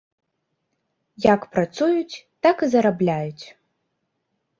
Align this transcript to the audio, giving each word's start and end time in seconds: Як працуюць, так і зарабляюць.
Як 1.33 1.41
працуюць, 1.55 2.21
так 2.47 2.55
і 2.69 2.71
зарабляюць. 2.73 3.45